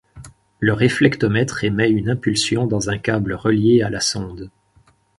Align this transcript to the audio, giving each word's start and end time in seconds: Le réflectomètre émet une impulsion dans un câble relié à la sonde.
Le 0.59 0.73
réflectomètre 0.73 1.63
émet 1.63 1.91
une 1.91 2.09
impulsion 2.09 2.65
dans 2.65 2.89
un 2.89 2.97
câble 2.97 3.33
relié 3.35 3.83
à 3.83 3.91
la 3.91 3.99
sonde. 3.99 4.49